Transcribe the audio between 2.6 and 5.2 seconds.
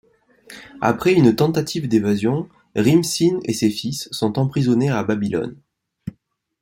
Rîm-Sîn et ses fils sont emprisonnés à